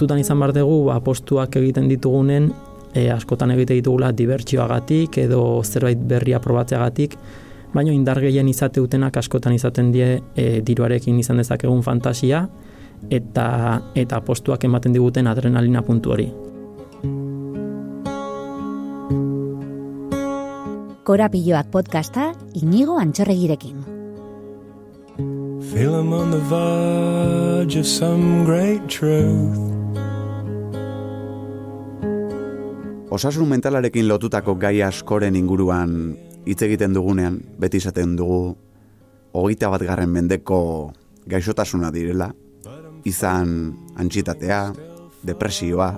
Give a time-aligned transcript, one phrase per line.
[0.00, 2.46] kontutan izan bar dugu ba, postuak egiten ditugunen
[2.96, 7.18] e, askotan egite ditugula dibertsioagatik edo zerbait berria probatzeagatik,
[7.74, 12.46] baina indar gehien izate dutenak askotan izaten die e, diruarekin izan dezakegun fantasia
[13.12, 13.46] eta
[13.94, 16.30] eta postuak ematen diguten adrenalina puntu hori.
[21.04, 22.30] Korapilloak podcasta
[22.62, 23.84] inigo antxorregirekin.
[25.70, 29.69] Feel I'm on the verge of some great truth
[33.10, 36.14] Osasun mentalarekin lotutako gai askoren inguruan
[36.46, 38.54] hitz egiten dugunean, beti izaten dugu
[39.34, 40.58] hogeita bat garren mendeko
[41.26, 42.28] gaixotasuna direla,
[43.02, 44.60] izan antxitatea,
[45.26, 45.88] depresioa,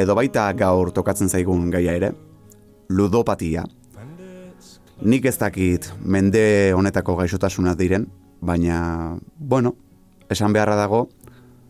[0.00, 2.10] edo baita gaur tokatzen zaigun gaia ere,
[2.88, 3.66] ludopatia.
[5.04, 8.06] Nik ez dakit mende honetako gaixotasuna diren,
[8.40, 9.74] baina, bueno,
[10.32, 11.10] esan beharra dago,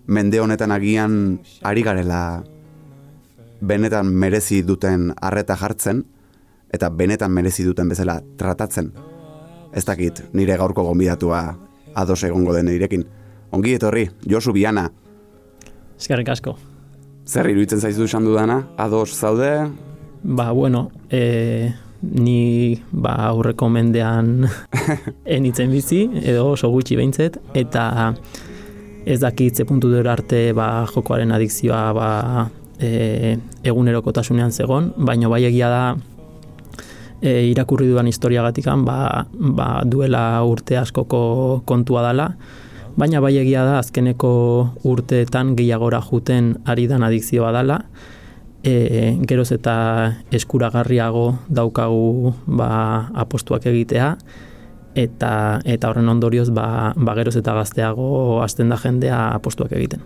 [0.06, 2.22] mende honetan agian ari garela
[3.60, 6.04] benetan merezi duten arreta jartzen,
[6.72, 8.92] eta benetan merezi duten bezala tratatzen.
[9.72, 11.42] Ez dakit, nire gaurko gonbidatua
[11.94, 13.04] ados egongo den irekin.
[13.52, 14.88] Ongi etorri, Josu Biana.
[15.98, 16.56] Eskerrik asko.
[17.28, 18.62] Zer iruditzen zaizu esan dudana?
[18.80, 19.50] Ados zaude?
[20.22, 21.72] Ba, bueno, e,
[22.02, 24.48] ni ba, aurreko mendean
[25.36, 28.14] enitzen bizi, edo oso gutxi behintzet, eta
[29.08, 32.08] ez dakit ze puntu arte ba, jokoaren adikzioa ba,
[32.80, 35.82] e, egunerokotasunean zegon, baina bai egia da
[37.20, 42.30] e, irakurri duan historiagatikan ba, ba, duela urte askoko kontua dela,
[42.98, 44.32] baina bai egia da azkeneko
[44.88, 47.80] urteetan gehiagora juten ari dan adikzioa dela,
[48.64, 49.78] e, geroz eta
[50.34, 54.14] eskuragarriago daukagu ba, apostuak egitea,
[54.98, 55.32] eta
[55.64, 60.02] eta horren ondorioz ba, ba geroz eta gazteago hasten da jendea apostuak egiten.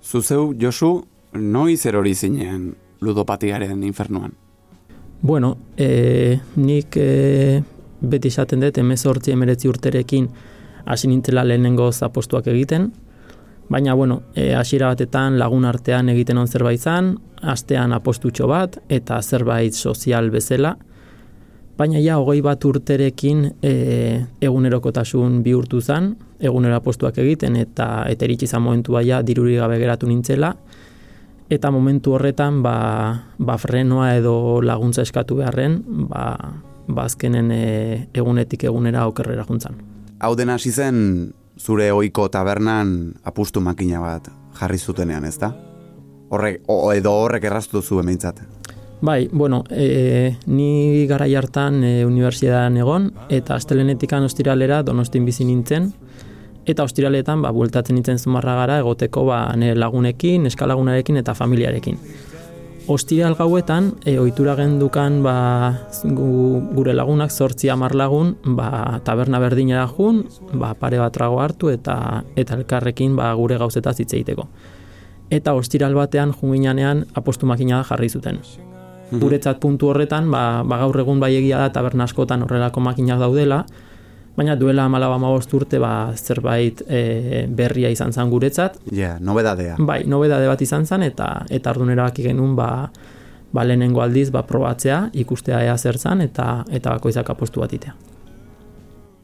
[0.00, 4.32] Zuzeu, Josu, noiz erori zinean ludopatiaren infernuan?
[5.22, 7.62] Bueno, e, nik e,
[8.00, 10.28] beti esaten dut, emezortzi emeretzi urterekin
[10.86, 12.90] hasi nintzela lehenengo zapostuak egiten,
[13.68, 19.20] baina, bueno, e, hasiera batetan lagun artean egiten on zerbait zan, astean apostutxo bat, eta
[19.22, 20.74] zerbait sozial bezala,
[21.78, 23.74] baina ja, hogei bat urterekin e,
[24.40, 30.54] egunerokotasun bihurtu zan, egunero apostuak egiten, eta eteritzi zan momentua ja, diruri geratu nintzela,
[31.50, 36.24] eta momentu horretan ba, ba frenoa edo laguntza eskatu beharren ba,
[36.86, 37.64] ba azkenen e,
[38.14, 39.80] egunetik egunera okerrera juntzan.
[40.20, 44.30] Hau dena hasi zen zure ohiko tabernan apustu makina bat
[44.60, 45.52] jarri zutenean, ezta?
[46.30, 48.40] Horrek, o, edo horrek erraztu zu emeintzat?
[49.02, 55.88] Bai, bueno, e, ni gara hartan e, unibertsitatean egon, eta astelenetikan ostiralera donostin bizi nintzen,
[56.66, 61.98] eta ostiraletan ba, bueltatzen nintzen zumarra gara egoteko ba, nire lagunekin, eskalagunarekin eta familiarekin.
[62.90, 65.34] Ostiral gauetan, e, ohitura gendukan ba,
[66.04, 72.24] gure lagunak zortzi amar lagun ba, taberna berdinera jun, ba, pare bat trago hartu eta
[72.36, 74.48] eta elkarrekin ba, gure gauzetaz hitz egiteko.
[75.30, 78.40] Eta ostiral batean junginanean apostu makina jarri zuten.
[79.10, 79.20] Mhm.
[79.20, 83.64] Guretzat puntu horretan, ba, ba gaur egun bai egia da taberna askotan horrelako makinak daudela,
[84.36, 88.78] baina duela amalaba mabost urte ba, zerbait e, berria izan zan guretzat.
[88.90, 89.76] Ja, yeah, nobedadea.
[89.78, 92.90] Bai, nobedade bat izan zan, eta eta ardunera baki genuen ba,
[93.52, 97.96] ba lehenengo aldiz ba, probatzea, ikustea ea zer zan, eta, eta bakoizak apostu bat itea.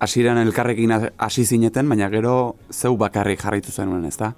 [0.01, 4.35] Asiran elkarrekin hasi zineten, baina gero zeu bakarrik jarraitu zenuen, ez da?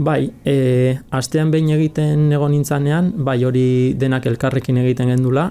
[0.00, 5.50] Bai, e, astean behin egiten egon nintzanean, bai hori denak elkarrekin egiten gendula,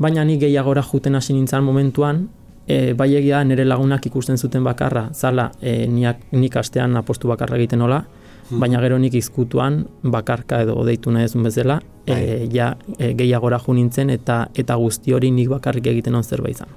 [0.00, 2.28] baina ni gehiagora juten hasi nintzan momentuan,
[2.66, 7.56] e, bai egia nire lagunak ikusten zuten bakarra, zala e, niak, nik astean apostu bakarra
[7.56, 8.60] egiten nola, hmm.
[8.60, 12.48] baina gero nik izkutuan bakarka edo deitu nahi ezun bezala, e, bai.
[12.52, 16.68] ja, e, gehiagora ju nintzen eta eta guzti hori nik bakarrik egiten on zerbait izan.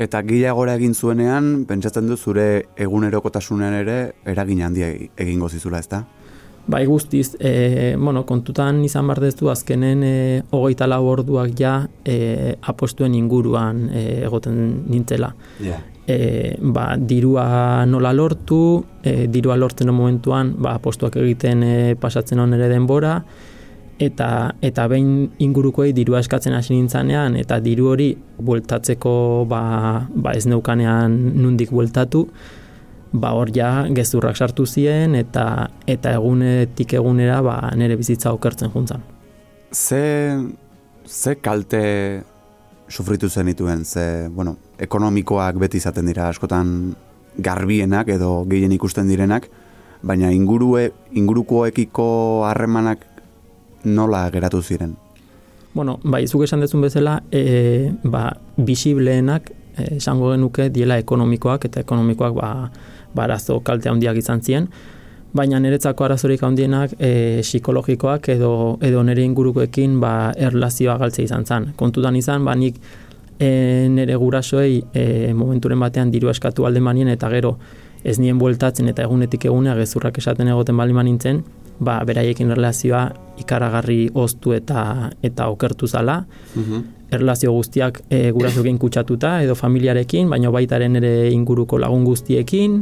[0.00, 2.46] Eta gehiagora egin zuenean, pentsatzen du zure
[2.80, 4.88] egunerokotasunean ere eragin handia
[5.20, 6.06] egingo zizula, ezta?
[6.66, 12.56] Bai guztiz, e, bueno, kontutan izan bar dezu azkenen e, hogeita lau orduak ja e,
[12.62, 14.60] apostuen inguruan e, egoten
[14.90, 15.32] nintzela.
[15.58, 15.80] Yeah.
[16.06, 22.54] E, ba, dirua nola lortu, e, dirua lortzen momentuan ba, apostuak egiten e, pasatzen on
[22.54, 23.16] ere denbora,
[24.00, 24.30] eta
[24.64, 29.12] eta behin ingurukoei dirua eskatzen hasi nintzanean, eta diru hori bueltatzeko
[29.48, 29.62] ba,
[30.14, 32.26] ba ez neukanean nundik bueltatu,
[33.12, 39.02] ba hor ja gezurrak sartu ziren eta eta egunetik egunera ba nere bizitza okertzen juntzan.
[39.72, 40.38] Ze
[41.06, 42.22] ze kalte
[42.88, 46.94] sufritu zenituen ze bueno, ekonomikoak beti izaten dira askotan
[47.38, 49.48] garbienak edo gehien ikusten direnak
[50.02, 53.04] baina ingurue, ingurukoekiko harremanak
[53.84, 54.96] nola geratu ziren?
[55.74, 61.84] Bueno, bai, zuk esan dezun bezala, e, ba, bisibleenak e, esango genuke diela ekonomikoak, eta
[61.84, 62.50] ekonomikoak ba,
[63.14, 63.26] ba
[63.64, 64.68] kalte handiak izan ziren,
[65.32, 71.70] baina niretzako arazorik handienak e, psikologikoak edo, edo nire ingurukoekin ba, erlazioa galtze izan zen.
[71.76, 72.80] Kontutan izan, ba, nik
[73.38, 77.56] e, nire gurasoei e, momenturen batean diru eskatu alde manien, eta gero
[78.04, 81.42] ez nien bueltatzen eta egunetik egunea gezurrak esaten egoten bali nintzen,
[81.80, 83.08] ba, beraiekin erlazioa
[83.40, 86.24] ikaragarri oztu eta eta okertu zala.
[86.54, 92.76] Mm Erlazio guztiak e, gurasoekin kutsatuta edo familiarekin, baina baitaren ere inguruko lagun guztiekin,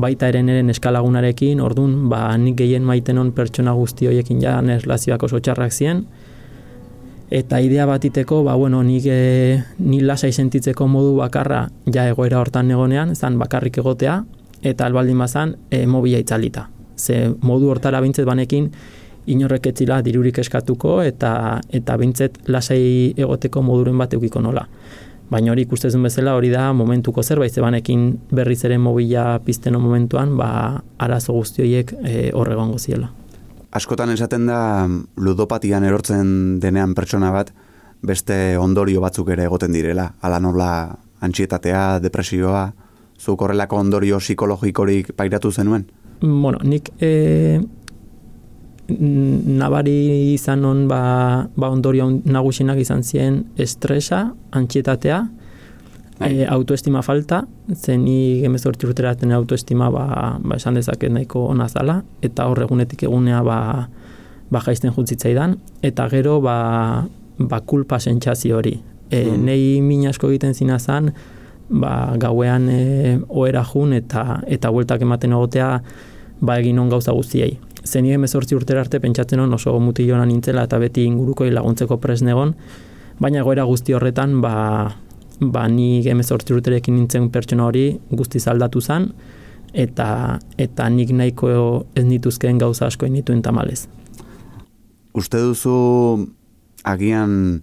[0.00, 5.42] baita ere nire eskalagunarekin, ordun ba, nik gehien maitenon pertsona guzti horiekin ja erlazioak oso
[5.44, 6.00] txarrak ziren.
[7.28, 12.72] Eta idea batiteko, ba, bueno, nik e, ni lasai sentitzeko modu bakarra ja egoera hortan
[12.72, 14.22] negonean, zan bakarrik egotea,
[14.62, 18.70] eta albaldin bazan e, mobila itzalita ze modu hortara bintzet banekin
[19.26, 24.66] inorrek etzila dirurik eskatuko eta eta bintzet lasai egoteko moduren bat eukiko nola.
[25.28, 30.36] Baina hori ikustezun bezala hori da momentuko zerbait ze banekin berriz ere mobila pizteno momentuan
[30.36, 33.10] ba arazo guzti horiek e, horregongo ziela.
[33.70, 37.52] Askotan esaten da ludopatian erortzen denean pertsona bat
[38.02, 40.14] beste ondorio batzuk ere egoten direla.
[40.22, 40.70] Ala nola
[41.20, 42.72] antxietatea, depresioa,
[43.18, 45.84] zuk horrelako ondorio psikologikorik pairatu zenuen?
[46.20, 47.60] Bueno, nik e,
[48.88, 55.20] nabari izan on ba, ba ondorio nagusinak izan ziren estresa, antxietatea,
[56.20, 57.42] e, autoestima falta,
[57.74, 63.02] zen ni gemezortzi urtera autoestima ba, ba esan dezaket nahiko ona zala, eta hor egunetik
[63.02, 63.88] egunea ba,
[64.50, 67.06] ba jaizten jutzitzaidan, eta gero ba,
[67.38, 68.78] ba kulpa sentsazio hori.
[69.10, 69.44] E, hmm.
[69.44, 71.12] Nei min asko egiten zina zan,
[71.68, 75.70] ba, gauean e, oera jun eta eta bueltak ematen egotea
[76.40, 77.58] ba egin on gauza guztiei.
[77.84, 82.54] Zeni emezortzi urtera arte pentsatzen on oso mutilona nintzela eta beti inguruko laguntzeko presnegon,
[83.18, 84.54] baina goera guzti horretan ba,
[85.40, 89.08] ba ni emezortzi urterekin nintzen pertsona hori guzti zaldatu zen,
[89.72, 93.86] eta, eta nik nahiko ez nituzkeen gauza asko inituen tamalez.
[95.14, 96.28] Uste duzu
[96.84, 97.62] agian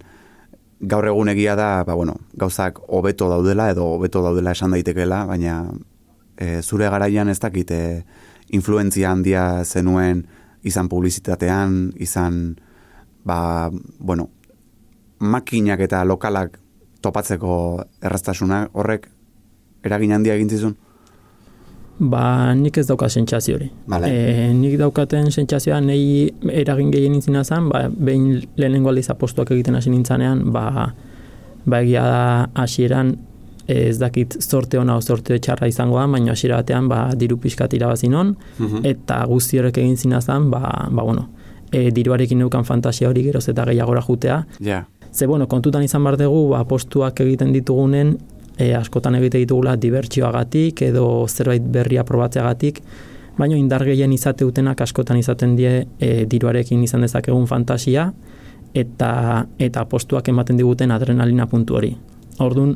[0.85, 5.63] gaur egun egia da, ba, bueno, gauzak hobeto daudela edo hobeto daudela esan daitekeela, baina
[6.37, 7.81] e, zure garaian ez dakit e,
[8.55, 10.25] influentzia handia zenuen
[10.65, 12.55] izan publizitatean, izan
[13.25, 14.29] ba, bueno,
[15.19, 16.59] makinak eta lokalak
[17.01, 17.55] topatzeko
[18.01, 19.09] erraztasuna horrek
[19.85, 20.75] eragin handia egin zizun?
[21.99, 23.69] Ba, nik ez dauka sentsazio hori.
[23.87, 24.09] Vale.
[24.11, 29.79] E, nik daukaten sentsazioa nahi eragin gehien nintzen zan, ba, behin lehenengo aldiz apostuak egiten
[29.79, 30.91] hasi nintzanean, ba,
[31.65, 32.25] ba egia da
[32.65, 33.15] hasieran
[33.67, 38.09] ez dakit sorte ona o sorte txarra izangoa, baina hasiera batean ba, diru pixkat irabazi
[38.11, 38.83] non, mhm.
[38.85, 41.29] eta guzti horrek egin zinazan, ba, ba bueno,
[41.71, 44.43] e, diruarekin neukan fantasia hori geroz eta gehiagora jutea.
[44.59, 44.85] Yeah.
[45.11, 48.17] Ze, bueno, kontutan izan bar dugu, ba, postuak egiten ditugunen,
[48.57, 52.81] e, askotan egite ditugula dibertsioagatik edo zerbait berria probatzeagatik,
[53.37, 58.11] baina indar gehien izate utenak askotan izaten die e, diruarekin izan dezakegun fantasia
[58.75, 61.93] eta eta postuak ematen diguten adrenalina puntu hori.
[62.43, 62.75] Orduan,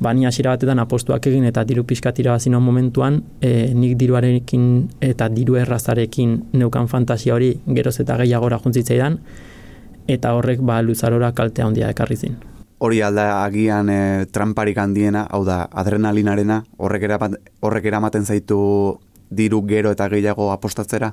[0.00, 5.56] bani hasiera batetan apostuak egin eta diru pixka tira momentuan, e, nik diruarekin eta diru
[5.56, 9.18] errazarekin neukan fantasia hori geroz eta gehiagora juntzitzaidan,
[10.08, 12.36] eta horrek ba luzarora kaltea handia ekarri zin
[12.80, 18.58] hori alda agian e, tramparik handiena, hau da, adrenalinarena, horrek, eramat, horrek eramaten zaitu
[19.30, 21.12] diru gero eta gehiago apostatzera?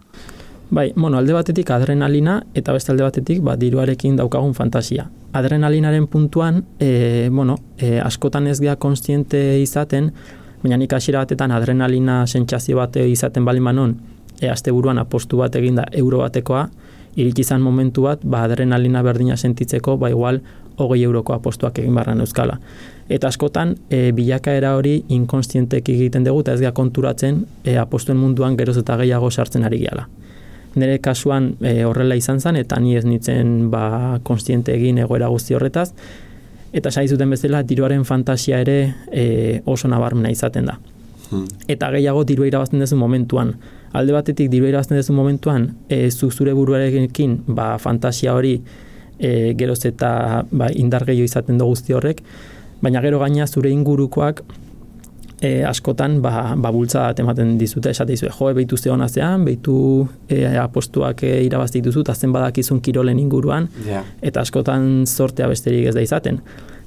[0.69, 5.09] Bai, bueno, alde batetik adrenalina eta beste alde batetik ba, diruarekin daukagun fantasia.
[5.35, 10.13] Adrenalinaren puntuan, e, bueno, e, askotan ez gea konstiente izaten,
[10.63, 13.97] baina nik hasiera batetan adrenalina sentsazio bat izaten bali manon,
[14.39, 16.69] e, azte buruan apostu bat eginda euro batekoa,
[17.17, 20.41] iritsi izan momentu bat, ba, adrenalina berdina sentitzeko, ba, igual,
[20.77, 22.59] hogei euroko apostuak egin barran euskala.
[23.09, 28.57] Eta askotan, e, bilakaera hori inkonstientek egiten dugu, eta ez gara konturatzen e, apostuen munduan
[28.59, 30.07] geroz eta gehiago sartzen ari gehala.
[30.75, 35.55] Nire kasuan e, horrela izan zen, eta ni ez nitzen ba, konstiente egin egoera guzti
[35.57, 35.91] horretaz,
[36.73, 38.77] eta sai zuten bezala, diruaren fantasia ere
[39.11, 40.77] e, oso nabarmena izaten da.
[41.29, 41.47] Hmm.
[41.67, 43.55] Eta gehiago diru irabazten duzu momentuan.
[43.95, 48.59] Alde batetik diru irabazten duzu momentuan, e, zu zure buruarekin ba, fantasia hori
[49.19, 52.23] e, geroz eta ba, indar gehiago izaten du guzti horrek,
[52.81, 54.43] baina gero gaina zure ingurukoak
[55.41, 60.07] e, askotan ba, ba bultza ematen dizute esate dizue, jo, behitu ze hona zean, behitu
[60.29, 63.69] e, apostuak e, irabazte dituzu, eta zen badakizun kirolen inguruan,
[64.21, 66.41] eta askotan sortea besterik ez da izaten.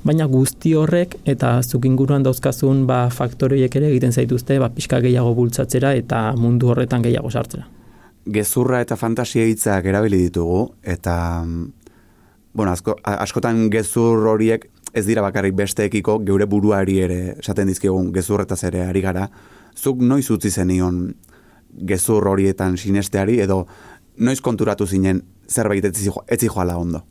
[0.04, 5.34] baina guzti horrek eta zuk inguruan dauzkazun ba, faktorioiek ere egiten zaituzte ba, pixka gehiago
[5.34, 7.66] bultzatzera eta mundu horretan gehiago sartzera.
[8.24, 11.44] Gezurra eta fantasia hitzak erabili ditugu, eta
[12.52, 18.64] bueno, asko, askotan gezur horiek ez dira bakarrik besteekiko geure buruari ere esaten dizkigun gezurretaz
[18.64, 19.28] ere ari gara.
[19.76, 21.14] Zuk noiz utzi zenion
[21.86, 23.64] gezur horietan sinesteari edo
[24.18, 27.04] noiz konturatu zinen zerbait etzi joala ondo?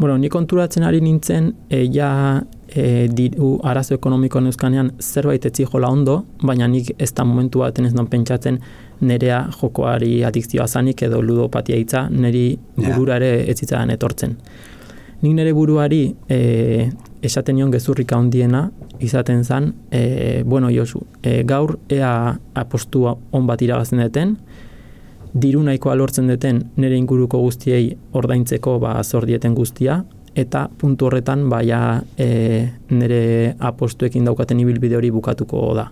[0.00, 2.40] Bueno, ni konturatzen ari nintzen, e, ja
[2.74, 7.86] e, diru arazo ekonomiko neuzkanean zerbait etzi jola ondo, baina nik ez da momentu baten
[7.86, 8.58] ez non pentsatzen
[9.00, 14.36] nerea jokoari adikzioa zanik edo ludopatia hitza, neri burura ere ez zitzaren etortzen.
[15.20, 16.88] Nik nere buruari e,
[17.22, 18.70] esaten nion gezurrik handiena
[19.04, 22.12] izaten zen, e, bueno, Josu, e, gaur ea
[22.54, 24.36] apostua on bat iragazten deten,
[25.32, 30.00] diru nahikoa lortzen duten nire inguruko guztiei ordaintzeko ba zordieten guztia
[30.34, 35.88] eta puntu horretan baia e, nire apostuekin daukaten ibilbide hori bukatuko da.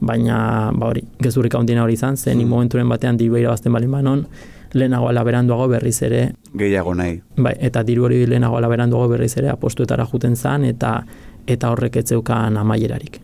[0.00, 2.48] Baina, ba hori, gezurrik handiena hori izan, zen mm.
[2.48, 4.22] momenturen batean diru irabazten balin banon,
[4.72, 6.22] lehenago alaberanduago berriz ere...
[6.56, 7.18] Gehiago nahi.
[7.36, 11.02] Bai, eta diru hori lehenago alaberanduago berriz ere apostuetara juten zan, eta
[11.50, 13.20] eta horrek etzeukan amaierarik.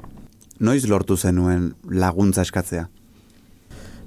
[0.60, 2.86] Noiz lortu zenuen laguntza eskatzea?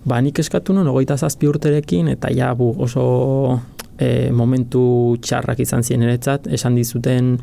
[0.05, 3.59] Ba, nik eskatu nuen, ogoita zazpi urterekin, eta ja, bu, oso
[3.99, 7.35] e, momentu txarrak izan ziren eretzat, esan dizuten,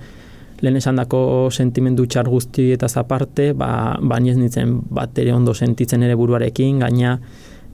[0.64, 1.20] lehen esan dako
[1.52, 6.80] sentimendu txar guzti eta zaparte, ba, ba ez nintzen bat ere ondo sentitzen ere buruarekin,
[6.80, 7.18] gaina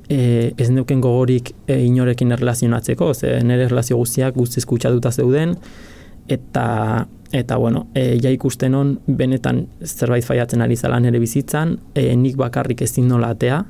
[0.09, 5.57] e, ez neuken gogorik e, inorekin erlazionatzeko, ze nire erlazio guztiak guztiz kutsatuta zeuden,
[6.29, 12.11] eta eta bueno, e, ja ikusten on benetan zerbait faiatzen ari zala nire bizitzan, e,
[12.17, 13.63] nik bakarrik ezin nola atea,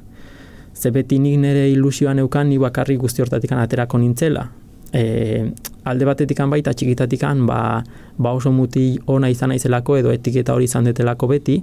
[0.74, 4.48] ze beti nik nire ilusioan eukan ni bakarrik guzti hortatik aterako nintzela.
[4.92, 5.50] E,
[5.88, 7.82] alde batetik baita txikitatik ba,
[8.18, 11.62] ba oso muti ona izan naizelako edo etiketa hori izan detelako beti,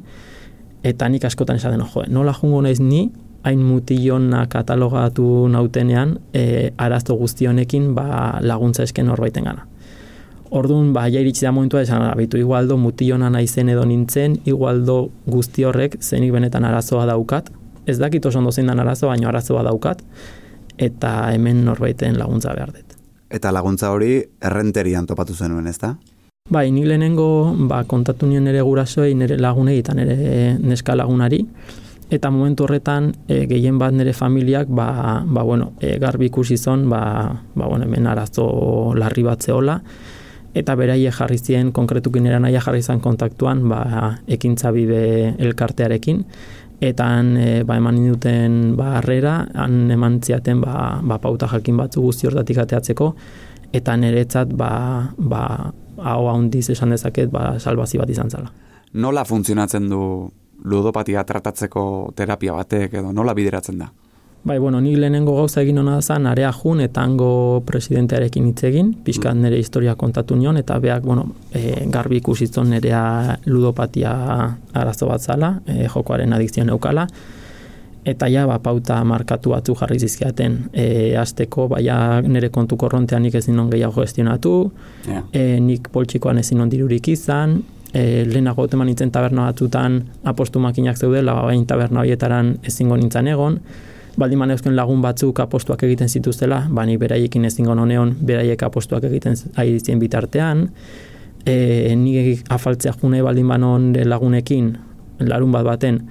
[0.84, 3.10] eta nik askotan esaten, jo, nola jungo naiz ni,
[3.44, 9.66] hain mutillona katalogatu nautenean, e, arazto guztionekin ba, laguntza esken horbaiten gana.
[10.50, 15.64] Orduan, ba, ja iritsi da momentua, esan, abitu, igualdo mutillona naizen edo nintzen, igualdo guzti
[15.64, 17.52] horrek zenik benetan arazoa daukat,
[17.86, 20.02] ez dakit oso ondo zein arazo, baina arazoa daukat,
[20.78, 22.89] eta hemen norbaiten laguntza behar dut.
[23.30, 25.94] Eta laguntza hori errenterian topatu zenuen, ez da?
[26.50, 30.16] Bai, nik lehenengo ba, kontatu nien nire gurasoei, nire lagunei eta nire
[30.58, 31.44] neska lagunari,
[32.10, 36.88] eta momentu horretan e, gehien bat nire familiak ba, ba, bueno, e, garbi ikusi zon,
[36.90, 37.02] ba,
[37.54, 38.48] ba, bueno, hemen arazo
[38.98, 39.78] larri bat zehola,
[40.58, 46.26] eta beraie jarri zien, konkretukin nire naia jarri zen kontaktuan, ba, ekintza bide elkartearekin,
[46.80, 51.78] eta han e, ba, eman induten ba, harrera, han eman ziaten ba, ba, pauta jakin
[51.78, 53.12] batzu guzti hortatik ateatzeko,
[53.76, 54.72] eta niretzat ba,
[55.18, 55.44] ba,
[56.00, 58.52] hau handiz esan dezaket ba, salbazi bat izan zala.
[58.94, 60.04] Nola funtzionatzen du
[60.66, 63.90] ludopatia tratatzeko terapia batek edo nola bideratzen da?
[64.50, 68.88] Bai, bueno, nik lehenengo gauza egin hona zen, area jun eta hango presidentearekin hitz egin,
[69.06, 69.44] pixkat mm.
[69.46, 74.14] nire historia kontatu nion, eta beak, bueno, e, garbi ikusitzen nerea ludopatia
[74.74, 77.04] arazo bat zala, e, jokoaren adikzio neukala,
[78.10, 80.88] eta ja, ba, pauta markatu batzu jarri zizkiaten, e,
[81.22, 84.56] azteko, baina nire kontu korrontean nik ezin non gehiago gestionatu,
[85.06, 85.28] yeah.
[85.30, 87.60] e, nik poltsikoan ezin non dirurik izan,
[87.94, 90.02] e, lehenago teman nintzen taberna batzutan
[90.34, 93.62] apostu makinak zeudela, baina taberna horietaran ezingo nintzen egon,
[94.18, 99.38] baldin maneuzken lagun batzuk apostuak egiten zituztela, bani beraiekin ez zingon honeon, beraiek apostuak egiten
[99.56, 100.70] ari zien bitartean,
[101.46, 104.74] e, nik afaltzea june baldin banon lagunekin,
[105.20, 106.02] larun bat baten,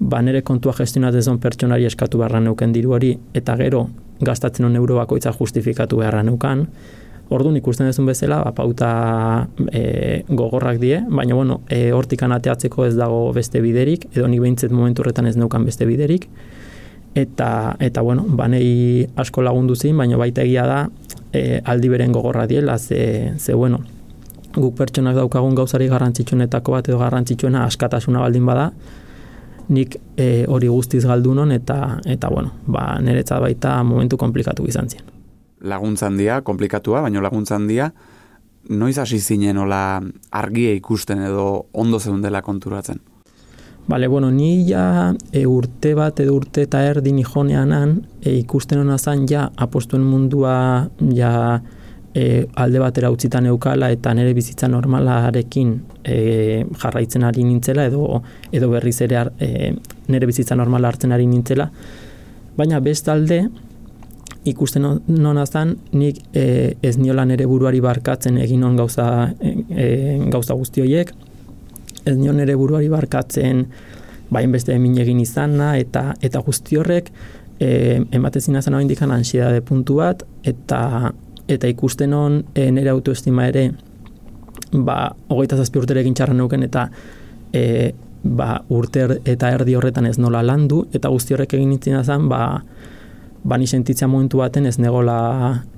[0.00, 3.88] ba nere kontua gestionatzen pertsonari eskatu beharra neuken diru hori, eta gero
[4.20, 6.66] gastatzen on euro bakoitza justifikatu beharra neukan,
[7.26, 8.88] Orduan ikusten duzun bezala, ba, pauta
[9.74, 14.70] e, gogorrak die, baina bueno, e, hortikan ateatzeko ez dago beste biderik, edo nik behintzet
[14.70, 16.28] momentu horretan ez neukan beste biderik,
[17.16, 20.80] eta eta bueno, banei asko lagundu zin, baina baita egia da
[21.32, 23.80] e, aldi beren gogorra diela, ze, ze bueno,
[24.54, 28.70] guk pertsonak daukagun gauzari garrantzitsuenetako bat edo garrantzitsuena askatasuna baldin bada,
[29.68, 35.08] nik e, hori guztiz galdunon eta eta bueno, ba niretzat baita momentu komplikatu izan zien.
[35.64, 37.90] Laguntzan dia, komplikatua, baina laguntzan dia,
[38.68, 43.00] noiz hasi zinen hola argia ikusten edo ondo zeundela konturatzen?
[43.88, 48.96] Bale, bueno, ni ja e, urte bat edo urte eta erdi nijonean e, ikusten hona
[48.98, 51.60] zan ja apostuen mundua ja
[52.10, 55.70] e, alde batera utzitan eukala eta nire bizitza normalarekin
[56.02, 56.16] e,
[56.82, 59.70] jarraitzen ari nintzela edo edo berriz ere e,
[60.08, 61.68] nire bizitza normala hartzen ari nintzela.
[62.58, 63.44] Baina bestalde
[64.50, 69.06] ikusten non azan, nik e, ez niola nere buruari barkatzen egin on gauza,
[69.42, 69.86] e,
[70.30, 71.14] gauza guzti horiek,
[72.06, 73.66] ez nion nere buruari barkatzen
[74.30, 77.10] bain beste emin egin izana, eta eta guzti horrek
[77.60, 81.12] e, ematen zinazan hau indikan ansiedade puntu bat, eta
[81.48, 83.68] eta ikusten on e, nire autoestima ere
[84.72, 86.88] ba, hogeita zazpi urtere egin txarra nuken, eta
[87.54, 87.92] e,
[88.26, 92.42] ba, urter eta erdi horretan ez nola landu, eta guzti horrek egin nintzen ba,
[93.48, 95.16] bani sentitzea momentu baten ez negola,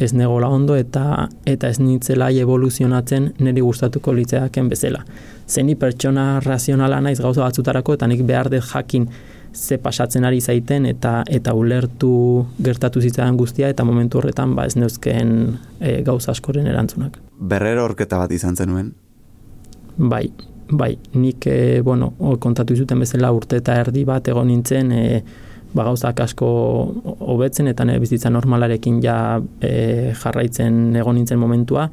[0.01, 5.03] ez negola ondo eta eta ez nitzela evoluzionatzen niri gustatuko litzeaken bezala.
[5.49, 9.09] Zeni pertsona razionala naiz gauza batzutarako eta nik behar dut jakin
[9.53, 14.77] ze pasatzen ari zaiten eta eta ulertu gertatu zitzaidan guztia eta momentu horretan ba ez
[14.77, 17.19] neuzken e, gauza askoren erantzunak.
[17.41, 18.93] Berrero horketa bat izan zenuen?
[19.99, 20.31] Bai,
[20.71, 25.23] bai, nik e, bueno, kontatu zuten bezala urte eta erdi bat egon nintzen e,
[25.75, 26.49] ba, gauzak asko
[27.21, 29.19] hobetzen eta nire bizitza normalarekin ja
[29.61, 31.89] e, jarraitzen egon nintzen momentua.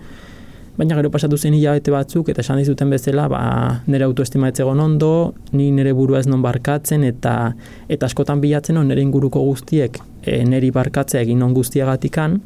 [0.75, 3.43] Baina gero pasatu zen hilabete batzuk eta esan dizuten bezala ba,
[3.87, 5.11] nire autoestima ez egon ondo,
[5.53, 7.53] ni nire burua ez non barkatzen eta
[7.87, 12.41] eta askotan bilatzen on nire inguruko guztiek e, niri barkatzea egin on guztiagatikan,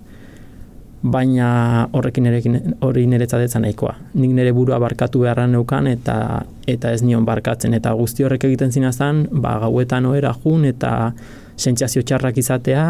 [1.04, 3.94] baina horrekin erekin hori niretzatetzen nahikoa.
[4.14, 6.16] Nik nire burua barkatu beharra neukan eta
[6.68, 11.12] eta ez nion barkatzen eta guzti horrek egiten zinazan, ba gauetan ohera jun eta
[11.58, 12.86] sentsazio txarrak izatea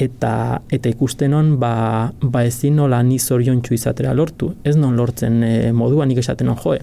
[0.00, 4.54] eta eta ikusten on ba ba ezin nola ni zoriontsu izatera lortu.
[4.64, 6.80] Ez non lortzen e, moduan nik esaten on joe.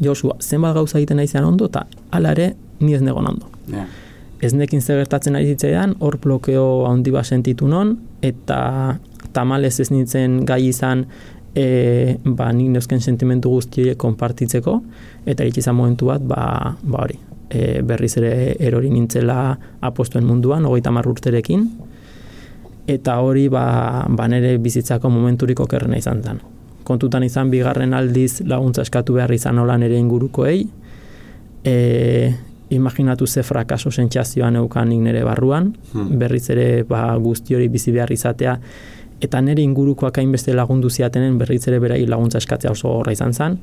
[0.00, 3.50] Josua, zenbat gauza egiten naizan ondo eta hala ere ni ez negon ondo.
[3.68, 3.88] Yeah.
[4.40, 8.96] Ez nekin gertatzen ari zitzaidan, hor blokeo handi bat sentitu non, eta
[9.32, 11.06] tamalez ez nintzen gai izan
[11.54, 14.76] e, ba, nik neuzken sentimentu guztioiek konpartitzeko,
[15.26, 16.42] eta eritz izan momentu bat, ba,
[16.82, 17.18] ba hori,
[17.50, 19.56] e, berriz ere erori nintzela
[19.86, 21.68] apostuen munduan, hogeita urterekin,
[22.90, 26.40] eta hori ba, ba nere bizitzako momenturik okerrena izan zen.
[26.84, 30.62] Kontutan izan bigarren aldiz laguntza eskatu behar izan nola nere ingurukoei,
[31.64, 32.34] e,
[32.70, 36.18] imaginatu ze frakaso sentsazioan eukanik nere barruan, hmm.
[36.18, 38.56] berriz ere ba, guzti hori bizi behar izatea,
[39.20, 43.58] eta nire ingurukoak hainbeste lagundu ziatenen berriz ere berai laguntza eskatzea oso horra izan zen.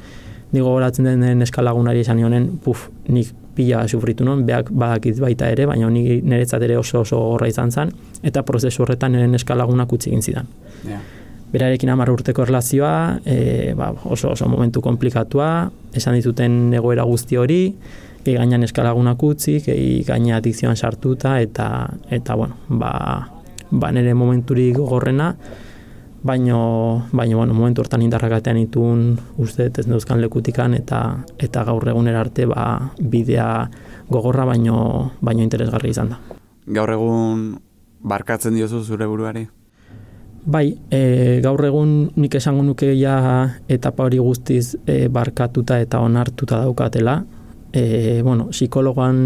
[0.52, 5.65] Nigo goratzen den eskalagunari esan honen, puf, nik pila sufritu non, beak badakit baita ere,
[5.67, 7.91] baina nik niretzat ere oso oso horra izan zen,
[8.24, 10.48] eta prozesu horretan nire eskalagunak utzi egin zidan.
[10.88, 11.04] Yeah.
[11.52, 17.62] Berarekin amar urteko erlazioa, e, ba, oso oso momentu komplikatua, esan dituten egoera guzti hori,
[18.24, 22.91] gehi gainan eskalagunak utzi, gehi gaina adikzioan sartuta, eta, eta bueno, ba,
[23.71, 25.36] ba nere momenturik gogorrena,
[26.23, 32.08] baino, baino bueno, momentu hortan indarrakatean itun uste ez neuzkan lekutikan eta eta gaur egun
[32.08, 33.69] arte ba, bidea
[34.10, 36.19] gogorra baino, baino interesgarri izan da.
[36.67, 37.45] Gaur egun
[38.03, 39.47] barkatzen diozu zure buruari?
[40.47, 43.17] Bai, e, gaur egun nik esango nuke ja
[43.67, 47.17] etapa hori guztiz e, barkatuta eta onartuta daukatela.
[47.73, 49.17] E, bueno, psikologoan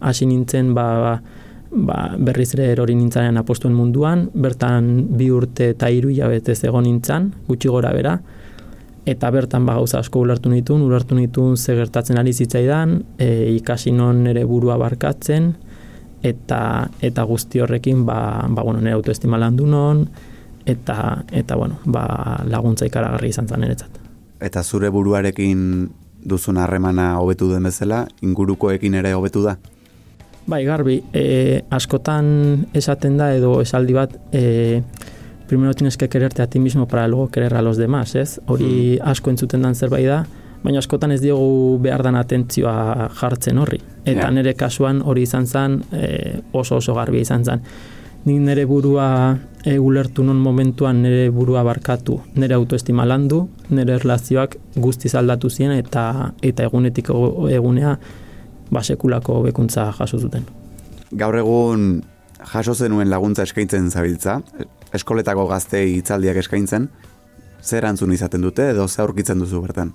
[0.00, 1.14] hasi nintzen ba, ba
[1.76, 7.32] ba, berriz ere erori nintzanean apostuen munduan, bertan bi urte eta hiru hilabetez egon nintzan,
[7.48, 8.16] gutxi gora bera,
[9.06, 13.92] eta bertan ba, gauza asko ulertu nituen, ulertu nituen ze gertatzen ari zitzaidan, e, ikasi
[13.92, 15.52] non nere burua barkatzen,
[16.26, 20.06] eta eta guzti horrekin ba, ba bueno, nire autoestima landu non,
[20.66, 24.02] eta, eta bueno, ba, laguntza ikaragarri izan zen niretzat.
[24.40, 25.88] Eta zure buruarekin
[26.26, 29.56] duzun harremana hobetu den bezala, ingurukoekin ere hobetu da?
[30.46, 34.82] Bai, garbi, e, askotan esaten da edo esaldi bat, e,
[35.48, 38.40] primero tienes que quererte a ti mismo para luego querer a los demás, ez?
[38.46, 39.08] Hori hmm.
[39.08, 40.20] asko entzuten dan zerbait da,
[40.62, 43.80] baina askotan ez diogu behar dan atentzioa jartzen horri.
[44.04, 44.32] Eta yeah.
[44.34, 47.64] nire kasuan hori izan zen, e, oso oso garbi izan zen.
[48.26, 49.08] Nik nire burua
[49.64, 55.74] e, ulertu non momentuan nire burua barkatu, nire autoestima landu, nire relazioak guztiz aldatu ziren
[55.78, 57.96] eta eta egunetik egunea
[58.70, 60.46] basekulako bekuntza jaso zuten.
[61.12, 62.02] Gaur egun
[62.52, 64.40] jaso zenuen laguntza eskaintzen zabiltza,
[64.94, 66.88] eskoletako gazte hitzaldiak eskaintzen,
[67.62, 69.94] zer antzun izaten dute edo ze aurkitzen duzu bertan?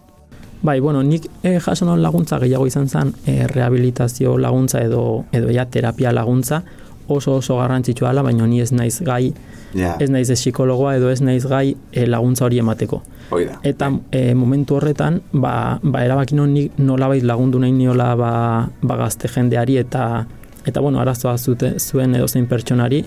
[0.61, 5.49] Bai, bueno, nik eh, jaso non laguntza gehiago izan zen eh, rehabilitazio laguntza edo edo
[5.49, 6.61] ja terapia laguntza
[7.13, 9.33] oso oso garrantzitsua ala, baina ni ez naiz gai,
[9.73, 13.01] ez naiz psikologoa edo ez naiz gai eh, laguntza hori emateko.
[13.31, 13.57] Oida.
[13.63, 18.31] Eta e, momentu horretan, ba, ba erabakin honi nolabait lagundu nahi niola ba,
[18.81, 20.25] ba gazte jendeari eta
[20.67, 23.01] eta bueno, arazoa zute, zuen edo zein pertsonari,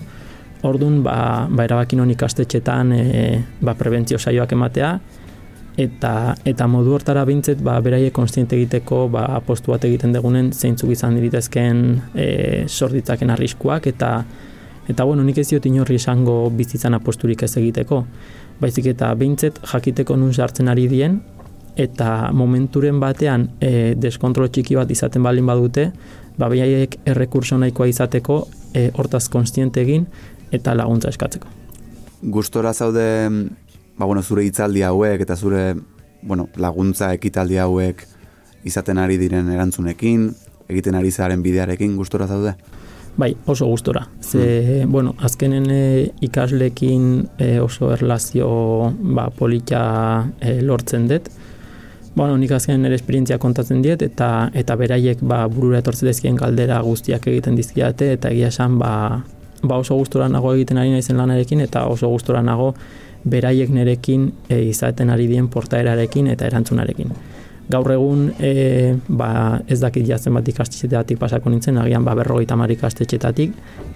[0.65, 3.03] ordun ba, ba erabakin honi kastetxetan e,
[3.61, 4.95] ba, prebentzio saioak ematea,
[5.77, 10.91] eta eta modu hortara bintzet ba beraie konstiente egiteko ba apostu bat egiten degunen zeintzuk
[10.95, 11.85] izan diritezken
[12.15, 14.17] e, sorditzaken arriskuak eta
[14.89, 18.03] Eta bueno, nik ez diot inorri esango bizitzan aposturik ez egiteko,
[18.61, 21.23] baizik eta behintzet jakiteko nun sartzen ari dien,
[21.81, 25.89] eta momenturen batean e, deskontrol txiki bat izaten balin badute,
[26.39, 28.43] ba behaiek errekurso nahikoa izateko
[28.75, 30.07] e, hortaz konstiente egin
[30.53, 31.49] eta laguntza eskatzeko.
[32.35, 33.07] Gustora zaude
[33.99, 35.75] ba, bueno, zure hitzaldi hauek eta zure
[36.23, 38.07] bueno, laguntza ekitaldi hauek
[38.65, 40.31] izaten ari diren erantzunekin,
[40.73, 42.55] egiten ari zaren bidearekin gustora zaude?
[43.17, 44.09] Bai, oso gustora.
[44.21, 44.91] Ze, mm.
[44.91, 48.49] bueno, azkenen e, ikaslekin e, oso erlazio
[48.99, 51.29] ba, polita e, lortzen dut.
[52.15, 56.81] Bueno, nik azken nire esperientzia kontatzen diet, eta eta beraiek ba, burura etortze dezkien galdera
[56.83, 59.23] guztiak egiten dizkiate, eta egia esan ba,
[59.63, 62.73] ba oso gustora nago egiten ari naizen lanarekin, eta oso gustora nago
[63.25, 67.13] beraiek nerekin e, izaten ari dien portaerarekin eta erantzunarekin.
[67.65, 72.71] Gaur egun e, ba, ez dakit jatzen bat ikastetxetatik pasako nintzen, agian ba, berrogeita mar
[72.71, 73.55] ikastetxetatik,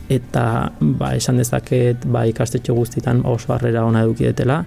[0.08, 0.44] eta
[0.80, 4.62] ba, esan dezaket ba, ikastetxe guztitan oso harrera ona edukidetela,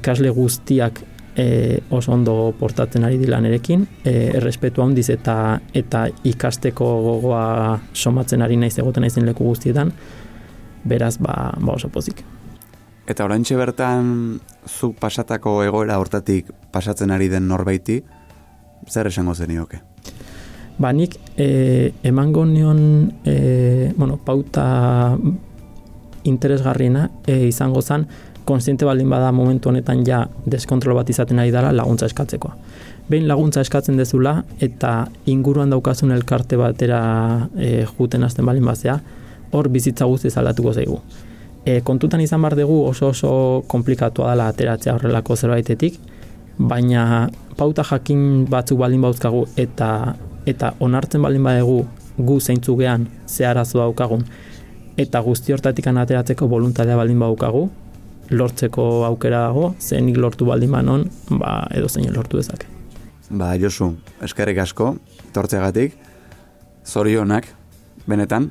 [0.00, 1.02] ikasle guztiak
[1.36, 5.36] e, oso ondo portatzen ari dilan erekin, e, errespetu handiz eta
[5.76, 9.92] eta ikasteko gogoa somatzen ari naiz egoten naizen leku guztietan,
[10.88, 12.24] beraz ba, ba oso pozik.
[13.10, 14.38] Eta oraintxe bertan
[14.70, 17.96] zuk pasatako egoera hortatik pasatzen ari den norbaiti,
[18.86, 19.80] zer esango zenioke?
[20.80, 22.82] Ba, nik e, emango nion
[23.26, 25.16] e, bueno, pauta
[26.30, 28.06] interesgarriena e, izango zen
[28.46, 32.54] konstiente baldin bada momentu honetan ja deskontrol bat izaten ari dela laguntza eskatzekoa.
[33.10, 37.02] Behin laguntza eskatzen dezula eta inguruan daukazun elkarte batera
[37.58, 39.00] e, juten azten baldin bazea,
[39.50, 41.00] hor bizitza guzti zaldatuko zaigu
[41.64, 45.98] e, kontutan izan bar dugu oso oso komplikatua dela ateratzea horrelako zerbaitetik,
[46.58, 50.14] baina pauta jakin batzuk baldin bauzkagu eta
[50.46, 51.84] eta onartzen baldin badegu
[52.18, 54.24] gu zeintzu gean ze arazo daukagun
[54.96, 57.70] eta guzti hortatik ateratzeko voluntadea baldin badukagu
[58.30, 62.68] lortzeko aukera dago, zenik lortu baldin banon, ba, edo zein lortu dezake.
[63.30, 64.94] Ba, Josu, eskerrik asko,
[65.34, 65.96] tortzegatik,
[66.86, 67.50] zorionak,
[68.06, 68.50] benetan,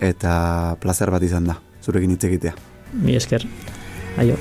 [0.00, 2.54] eta placer bat izan da zurekin hitz egitea.
[3.02, 3.46] Mi esker.
[4.18, 4.38] Aio.